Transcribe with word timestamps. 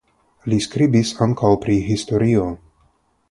Li 0.51 0.57
skribis 0.67 1.11
ankaŭ 1.27 1.51
pri 1.65 1.77
historio. 1.91 2.47